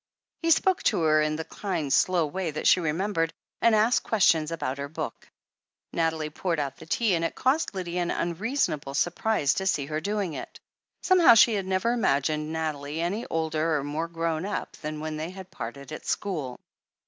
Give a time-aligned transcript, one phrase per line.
[0.41, 3.29] He spoke to her in the kind, slow way that she remem bered,
[3.61, 5.27] and asked questions about her book.
[5.93, 10.01] Nathalie poured out the tea, and it caused Lydia an unreasonable surprise to see her
[10.01, 10.59] doing it.
[11.03, 15.29] Somehow, she had never imagined Nathalie any older or more grown up than when they
[15.29, 16.57] had parted at school.